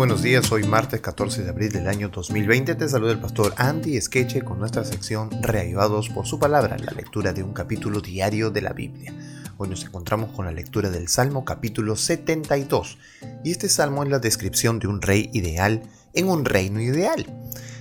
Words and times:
buenos 0.00 0.22
días, 0.22 0.50
hoy 0.50 0.64
martes 0.64 1.02
14 1.02 1.42
de 1.42 1.50
abril 1.50 1.70
del 1.72 1.86
año 1.86 2.08
2020 2.08 2.74
te 2.74 2.88
saluda 2.88 3.12
el 3.12 3.18
pastor 3.18 3.52
Andy 3.58 4.00
Skeche 4.00 4.40
con 4.40 4.58
nuestra 4.58 4.82
sección 4.82 5.28
Reavivados 5.42 6.08
por 6.08 6.26
su 6.26 6.38
palabra, 6.38 6.78
la 6.78 6.92
lectura 6.92 7.34
de 7.34 7.42
un 7.42 7.52
capítulo 7.52 8.00
diario 8.00 8.50
de 8.50 8.62
la 8.62 8.72
Biblia. 8.72 9.12
Hoy 9.58 9.68
nos 9.68 9.84
encontramos 9.84 10.32
con 10.32 10.46
la 10.46 10.52
lectura 10.52 10.88
del 10.88 11.08
Salmo 11.08 11.44
capítulo 11.44 11.96
72 11.96 12.96
y 13.44 13.50
este 13.50 13.68
salmo 13.68 14.02
es 14.02 14.08
la 14.08 14.20
descripción 14.20 14.78
de 14.78 14.86
un 14.86 15.02
rey 15.02 15.28
ideal 15.34 15.82
en 16.14 16.28
un 16.28 16.44
reino 16.44 16.80
ideal. 16.80 17.26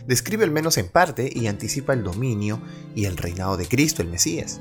Describe 0.08 0.44
al 0.44 0.52
menos 0.52 0.78
en 0.78 0.88
parte 0.88 1.30
y 1.34 1.48
anticipa 1.48 1.94
el 1.94 2.04
dominio 2.04 2.62
y 2.96 3.06
el 3.06 3.18
reinado 3.18 3.58
de 3.58 3.68
Cristo, 3.68 4.02
el 4.02 4.10
Mesías 4.10 4.60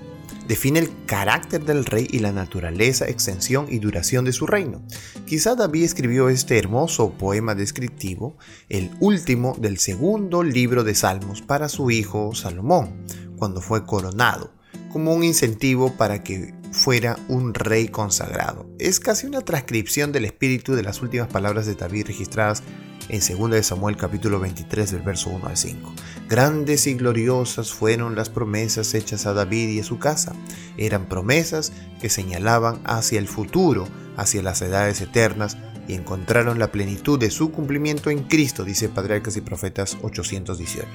define 0.48 0.78
el 0.80 0.90
carácter 1.04 1.64
del 1.64 1.84
rey 1.84 2.08
y 2.10 2.20
la 2.20 2.32
naturaleza, 2.32 3.06
extensión 3.06 3.66
y 3.68 3.78
duración 3.78 4.24
de 4.24 4.32
su 4.32 4.46
reino. 4.46 4.82
Quizá 5.26 5.54
David 5.54 5.84
escribió 5.84 6.30
este 6.30 6.58
hermoso 6.58 7.10
poema 7.12 7.54
descriptivo, 7.54 8.36
el 8.70 8.90
último 8.98 9.54
del 9.60 9.78
segundo 9.78 10.42
libro 10.42 10.84
de 10.84 10.94
Salmos, 10.94 11.42
para 11.42 11.68
su 11.68 11.90
hijo 11.90 12.34
Salomón, 12.34 13.04
cuando 13.36 13.60
fue 13.60 13.84
coronado, 13.84 14.50
como 14.90 15.12
un 15.12 15.22
incentivo 15.22 15.94
para 15.96 16.24
que 16.24 16.54
fuera 16.72 17.18
un 17.28 17.52
rey 17.52 17.88
consagrado. 17.88 18.66
Es 18.78 19.00
casi 19.00 19.26
una 19.26 19.42
transcripción 19.42 20.12
del 20.12 20.24
espíritu 20.24 20.74
de 20.74 20.82
las 20.82 21.02
últimas 21.02 21.28
palabras 21.28 21.66
de 21.66 21.74
David 21.74 22.06
registradas 22.06 22.62
en 23.08 23.20
2 23.20 23.66
Samuel 23.66 23.96
capítulo 23.96 24.38
23 24.40 24.92
del 24.92 25.02
verso 25.02 25.30
1 25.30 25.46
al 25.46 25.56
5. 25.56 25.92
Grandes 26.28 26.86
y 26.86 26.94
gloriosas 26.94 27.72
fueron 27.72 28.14
las 28.14 28.28
promesas 28.28 28.94
hechas 28.94 29.26
a 29.26 29.32
David 29.32 29.68
y 29.70 29.80
a 29.80 29.84
su 29.84 29.98
casa. 29.98 30.34
Eran 30.76 31.08
promesas 31.08 31.72
que 32.00 32.10
señalaban 32.10 32.80
hacia 32.84 33.18
el 33.18 33.28
futuro, 33.28 33.88
hacia 34.16 34.42
las 34.42 34.60
edades 34.62 35.00
eternas, 35.00 35.56
y 35.88 35.94
encontraron 35.94 36.58
la 36.58 36.70
plenitud 36.70 37.18
de 37.18 37.30
su 37.30 37.50
cumplimiento 37.50 38.10
en 38.10 38.24
Cristo, 38.24 38.62
dice 38.64 38.90
Patriarcas 38.90 39.36
y 39.38 39.40
Profetas 39.40 39.96
818. 40.02 40.86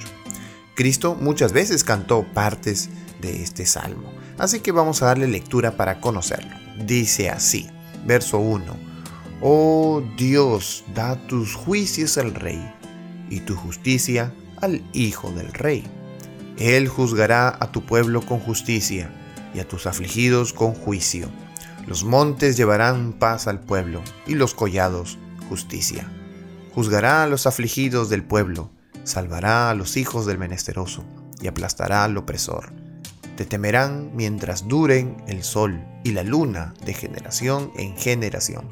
Cristo 0.76 1.16
muchas 1.20 1.52
veces 1.52 1.82
cantó 1.82 2.24
partes 2.32 2.90
de 3.20 3.42
este 3.42 3.66
salmo, 3.66 4.12
así 4.38 4.60
que 4.60 4.72
vamos 4.72 5.02
a 5.02 5.06
darle 5.06 5.26
lectura 5.26 5.76
para 5.76 6.00
conocerlo. 6.00 6.54
Dice 6.84 7.30
así, 7.30 7.68
verso 8.06 8.38
1. 8.38 8.93
Oh 9.46 10.02
Dios, 10.16 10.84
da 10.94 11.16
tus 11.26 11.54
juicios 11.54 12.16
al 12.16 12.34
rey 12.34 12.66
y 13.28 13.40
tu 13.40 13.54
justicia 13.54 14.32
al 14.62 14.82
Hijo 14.94 15.32
del 15.32 15.52
Rey. 15.52 15.84
Él 16.56 16.88
juzgará 16.88 17.54
a 17.60 17.70
tu 17.70 17.84
pueblo 17.84 18.24
con 18.24 18.40
justicia 18.40 19.10
y 19.52 19.60
a 19.60 19.68
tus 19.68 19.86
afligidos 19.86 20.54
con 20.54 20.72
juicio. 20.72 21.28
Los 21.86 22.04
montes 22.04 22.56
llevarán 22.56 23.12
paz 23.12 23.46
al 23.46 23.60
pueblo 23.60 24.00
y 24.26 24.34
los 24.34 24.54
collados 24.54 25.18
justicia. 25.50 26.10
Juzgará 26.74 27.22
a 27.22 27.26
los 27.26 27.46
afligidos 27.46 28.08
del 28.08 28.24
pueblo, 28.24 28.70
salvará 29.02 29.68
a 29.68 29.74
los 29.74 29.98
hijos 29.98 30.24
del 30.24 30.38
menesteroso 30.38 31.04
y 31.42 31.48
aplastará 31.48 32.04
al 32.04 32.16
opresor. 32.16 32.72
Te 33.36 33.44
temerán 33.44 34.10
mientras 34.14 34.68
duren 34.68 35.22
el 35.28 35.42
sol 35.42 35.84
y 36.02 36.12
la 36.12 36.22
luna 36.22 36.72
de 36.86 36.94
generación 36.94 37.72
en 37.76 37.94
generación 37.94 38.70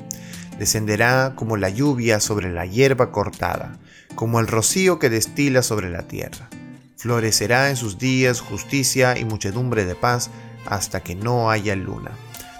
descenderá 0.58 1.32
como 1.34 1.56
la 1.56 1.68
lluvia 1.68 2.20
sobre 2.20 2.52
la 2.52 2.66
hierba 2.66 3.12
cortada, 3.12 3.78
como 4.14 4.40
el 4.40 4.46
rocío 4.46 4.98
que 4.98 5.10
destila 5.10 5.62
sobre 5.62 5.90
la 5.90 6.02
tierra. 6.08 6.48
Florecerá 6.96 7.70
en 7.70 7.76
sus 7.76 7.98
días 7.98 8.40
justicia 8.40 9.18
y 9.18 9.24
muchedumbre 9.24 9.84
de 9.84 9.94
paz 9.94 10.30
hasta 10.66 11.00
que 11.00 11.14
no 11.14 11.50
haya 11.50 11.74
luna. 11.74 12.12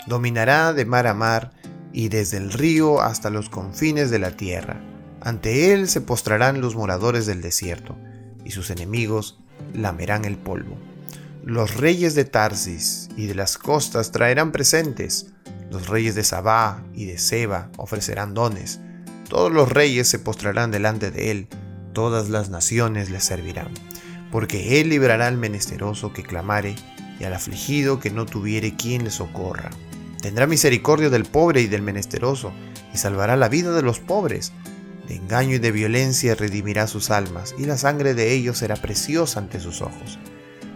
Dominará 0.06 0.72
de 0.72 0.84
mar 0.84 1.06
a 1.06 1.14
mar 1.14 1.52
y 1.92 2.08
desde 2.08 2.38
el 2.38 2.52
río 2.52 3.00
hasta 3.00 3.30
los 3.30 3.48
confines 3.48 4.10
de 4.10 4.18
la 4.18 4.32
tierra. 4.32 4.80
Ante 5.20 5.72
él 5.72 5.88
se 5.88 6.00
postrarán 6.00 6.60
los 6.60 6.74
moradores 6.74 7.26
del 7.26 7.42
desierto, 7.42 7.96
y 8.44 8.50
sus 8.50 8.70
enemigos 8.70 9.38
lamerán 9.72 10.24
el 10.24 10.36
polvo. 10.36 10.76
Los 11.44 11.76
reyes 11.76 12.14
de 12.14 12.24
Tarsis 12.24 13.08
y 13.16 13.26
de 13.26 13.34
las 13.34 13.58
costas 13.58 14.10
traerán 14.10 14.52
presentes, 14.52 15.31
los 15.72 15.88
reyes 15.88 16.14
de 16.14 16.22
Sabá 16.22 16.84
y 16.94 17.06
de 17.06 17.16
Seba 17.16 17.70
ofrecerán 17.78 18.34
dones. 18.34 18.80
Todos 19.28 19.50
los 19.50 19.72
reyes 19.72 20.06
se 20.06 20.18
postrarán 20.18 20.70
delante 20.70 21.10
de 21.10 21.30
él, 21.30 21.48
todas 21.94 22.28
las 22.28 22.50
naciones 22.50 23.08
le 23.08 23.20
servirán. 23.20 23.70
Porque 24.30 24.80
él 24.80 24.90
librará 24.90 25.28
al 25.28 25.38
menesteroso 25.38 26.12
que 26.12 26.22
clamare 26.22 26.74
y 27.18 27.24
al 27.24 27.32
afligido 27.32 28.00
que 28.00 28.10
no 28.10 28.26
tuviere 28.26 28.76
quien 28.76 29.04
le 29.04 29.10
socorra. 29.10 29.70
Tendrá 30.20 30.46
misericordia 30.46 31.08
del 31.08 31.24
pobre 31.24 31.62
y 31.62 31.68
del 31.68 31.80
menesteroso, 31.80 32.52
y 32.92 32.98
salvará 32.98 33.36
la 33.36 33.48
vida 33.48 33.72
de 33.72 33.82
los 33.82 33.98
pobres. 33.98 34.52
De 35.08 35.16
engaño 35.16 35.56
y 35.56 35.58
de 35.58 35.72
violencia 35.72 36.34
redimirá 36.34 36.86
sus 36.86 37.10
almas, 37.10 37.54
y 37.58 37.64
la 37.64 37.78
sangre 37.78 38.12
de 38.12 38.32
ellos 38.32 38.58
será 38.58 38.76
preciosa 38.76 39.40
ante 39.40 39.58
sus 39.58 39.80
ojos. 39.80 40.18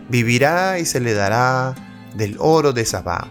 Vivirá 0.08 0.78
y 0.78 0.86
se 0.86 1.00
le 1.00 1.12
dará 1.12 1.74
del 2.14 2.36
oro 2.38 2.72
de 2.72 2.86
Sabá, 2.86 3.30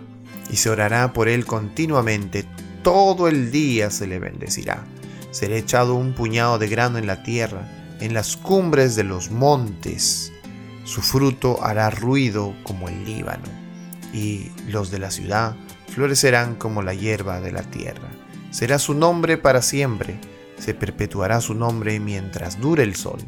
y 0.49 0.57
se 0.57 0.69
orará 0.69 1.13
por 1.13 1.27
él 1.27 1.45
continuamente, 1.45 2.45
todo 2.83 3.27
el 3.27 3.51
día 3.51 3.89
se 3.89 4.07
le 4.07 4.19
bendecirá. 4.19 4.85
Será 5.31 5.55
echado 5.55 5.95
un 5.95 6.13
puñado 6.13 6.59
de 6.59 6.67
grano 6.67 6.97
en 6.97 7.07
la 7.07 7.23
tierra, 7.23 7.67
en 7.99 8.13
las 8.13 8.37
cumbres 8.37 8.95
de 8.95 9.03
los 9.03 9.31
montes. 9.31 10.31
Su 10.83 11.01
fruto 11.01 11.63
hará 11.63 11.89
ruido 11.89 12.55
como 12.63 12.87
el 12.87 13.05
Líbano, 13.05 13.49
y 14.13 14.51
los 14.67 14.91
de 14.91 14.99
la 14.99 15.11
ciudad 15.11 15.55
florecerán 15.89 16.55
como 16.55 16.81
la 16.81 16.93
hierba 16.93 17.41
de 17.41 17.51
la 17.51 17.63
tierra. 17.63 18.09
Será 18.51 18.79
su 18.79 18.93
nombre 18.93 19.37
para 19.37 19.61
siempre, 19.61 20.19
se 20.57 20.73
perpetuará 20.73 21.41
su 21.41 21.53
nombre 21.53 21.99
mientras 21.99 22.59
dure 22.61 22.83
el 22.83 22.95
sol. 22.95 23.19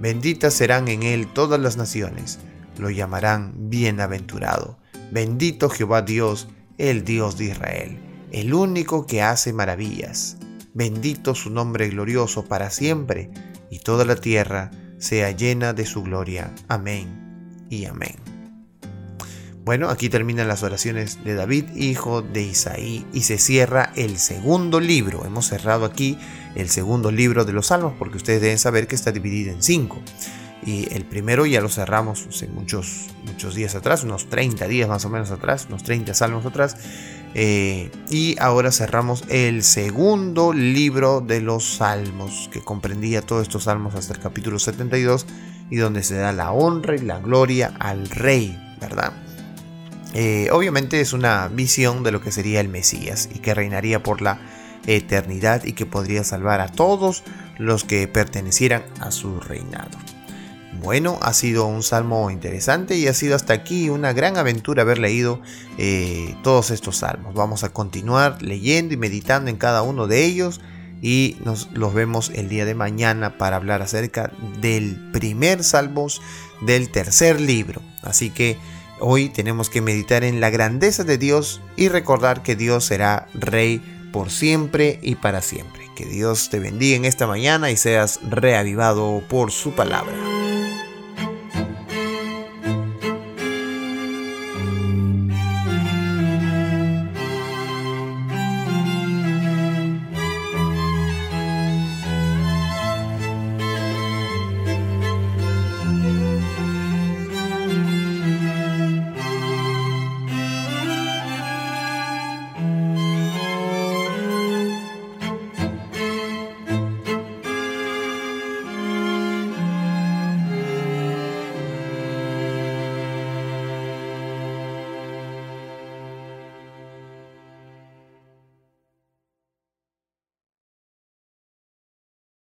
Benditas 0.00 0.52
serán 0.52 0.88
en 0.88 1.02
él 1.02 1.26
todas 1.32 1.58
las 1.58 1.76
naciones, 1.76 2.38
lo 2.78 2.90
llamarán 2.90 3.70
bienaventurado. 3.70 4.78
Bendito 5.10 5.70
Jehová 5.70 6.02
Dios, 6.02 6.48
el 6.78 7.04
Dios 7.04 7.38
de 7.38 7.46
Israel, 7.46 7.98
el 8.32 8.52
único 8.52 9.06
que 9.06 9.22
hace 9.22 9.52
maravillas. 9.52 10.36
Bendito 10.74 11.34
su 11.34 11.50
nombre 11.50 11.88
glorioso 11.88 12.44
para 12.44 12.70
siempre, 12.70 13.30
y 13.70 13.78
toda 13.78 14.04
la 14.04 14.16
tierra 14.16 14.70
sea 14.98 15.30
llena 15.30 15.72
de 15.72 15.86
su 15.86 16.02
gloria. 16.02 16.52
Amén 16.68 17.66
y 17.70 17.86
amén. 17.86 18.16
Bueno, 19.64 19.90
aquí 19.90 20.08
terminan 20.08 20.46
las 20.46 20.62
oraciones 20.62 21.24
de 21.24 21.34
David, 21.34 21.64
hijo 21.74 22.22
de 22.22 22.42
Isaí, 22.42 23.04
y 23.12 23.22
se 23.22 23.36
cierra 23.38 23.92
el 23.96 24.18
segundo 24.18 24.78
libro. 24.78 25.24
Hemos 25.24 25.46
cerrado 25.46 25.84
aquí 25.84 26.18
el 26.54 26.68
segundo 26.68 27.10
libro 27.10 27.44
de 27.44 27.52
los 27.52 27.66
Salmos, 27.66 27.94
porque 27.98 28.16
ustedes 28.16 28.40
deben 28.40 28.58
saber 28.58 28.86
que 28.86 28.94
está 28.94 29.10
dividido 29.10 29.52
en 29.52 29.62
cinco. 29.62 30.00
Y 30.66 30.92
el 30.92 31.04
primero 31.04 31.46
ya 31.46 31.60
lo 31.60 31.68
cerramos 31.68 32.26
hace 32.28 32.48
muchos, 32.48 33.06
muchos 33.24 33.54
días 33.54 33.76
atrás, 33.76 34.02
unos 34.02 34.28
30 34.28 34.66
días 34.66 34.88
más 34.88 35.04
o 35.04 35.08
menos 35.08 35.30
atrás, 35.30 35.66
unos 35.68 35.84
30 35.84 36.12
salmos 36.12 36.44
atrás. 36.44 36.76
Eh, 37.34 37.92
y 38.10 38.34
ahora 38.40 38.72
cerramos 38.72 39.22
el 39.28 39.62
segundo 39.62 40.52
libro 40.52 41.20
de 41.20 41.40
los 41.40 41.76
salmos, 41.76 42.50
que 42.52 42.62
comprendía 42.62 43.22
todos 43.22 43.42
estos 43.42 43.64
salmos 43.64 43.94
hasta 43.94 44.14
el 44.14 44.18
capítulo 44.18 44.58
72, 44.58 45.26
y 45.70 45.76
donde 45.76 46.02
se 46.02 46.16
da 46.16 46.32
la 46.32 46.50
honra 46.50 46.96
y 46.96 47.00
la 47.00 47.20
gloria 47.20 47.72
al 47.78 48.08
rey, 48.08 48.58
¿verdad? 48.80 49.12
Eh, 50.14 50.48
obviamente 50.50 51.00
es 51.00 51.12
una 51.12 51.46
visión 51.48 52.02
de 52.02 52.10
lo 52.10 52.20
que 52.20 52.32
sería 52.32 52.60
el 52.60 52.68
Mesías 52.68 53.28
y 53.32 53.38
que 53.38 53.54
reinaría 53.54 54.02
por 54.02 54.20
la 54.20 54.40
eternidad 54.86 55.64
y 55.64 55.74
que 55.74 55.86
podría 55.86 56.24
salvar 56.24 56.60
a 56.60 56.68
todos 56.68 57.22
los 57.58 57.84
que 57.84 58.08
pertenecieran 58.08 58.82
a 59.00 59.10
su 59.10 59.40
reinado. 59.40 59.96
Bueno, 60.72 61.18
ha 61.22 61.32
sido 61.32 61.66
un 61.66 61.82
salmo 61.82 62.30
interesante 62.30 62.96
y 62.96 63.06
ha 63.06 63.14
sido 63.14 63.34
hasta 63.34 63.54
aquí 63.54 63.88
una 63.88 64.12
gran 64.12 64.36
aventura 64.36 64.82
haber 64.82 64.98
leído 64.98 65.40
eh, 65.78 66.34
todos 66.42 66.70
estos 66.70 66.98
salmos. 66.98 67.34
Vamos 67.34 67.64
a 67.64 67.70
continuar 67.70 68.42
leyendo 68.42 68.94
y 68.94 68.96
meditando 68.96 69.50
en 69.50 69.56
cada 69.56 69.82
uno 69.82 70.06
de 70.06 70.24
ellos 70.24 70.60
y 71.02 71.36
nos 71.44 71.70
los 71.72 71.94
vemos 71.94 72.30
el 72.34 72.48
día 72.48 72.64
de 72.64 72.74
mañana 72.74 73.38
para 73.38 73.56
hablar 73.56 73.82
acerca 73.82 74.32
del 74.60 75.10
primer 75.12 75.64
salmos 75.64 76.20
del 76.60 76.90
tercer 76.90 77.40
libro. 77.40 77.82
Así 78.02 78.30
que 78.30 78.58
hoy 79.00 79.28
tenemos 79.28 79.70
que 79.70 79.80
meditar 79.80 80.24
en 80.24 80.40
la 80.40 80.50
grandeza 80.50 81.04
de 81.04 81.18
Dios 81.18 81.60
y 81.76 81.88
recordar 81.88 82.42
que 82.42 82.56
Dios 82.56 82.84
será 82.84 83.28
rey 83.34 83.82
por 84.12 84.30
siempre 84.30 84.98
y 85.02 85.16
para 85.16 85.42
siempre. 85.42 85.86
Que 85.94 86.06
Dios 86.06 86.50
te 86.50 86.58
bendiga 86.58 86.96
en 86.96 87.04
esta 87.04 87.26
mañana 87.26 87.70
y 87.70 87.76
seas 87.76 88.20
reavivado 88.28 89.22
por 89.28 89.50
su 89.50 89.72
palabra. 89.72 90.35